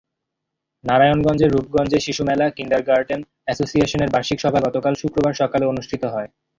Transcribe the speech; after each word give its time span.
নারায়ণগঞ্জের 0.83 1.53
রূপগঞ্জে 1.55 1.99
শিশুমেলা 2.05 2.45
কিন্ডারগার্টেন 2.57 3.21
অ্যাসোসিয়েশনের 3.45 4.11
বার্ষিক 4.13 4.37
সভা 4.41 4.59
গতকাল 4.65 4.93
শুক্রবার 5.01 5.33
সকালে 5.41 5.65
অনুষ্ঠিত 5.67 6.03
হয়। 6.13 6.29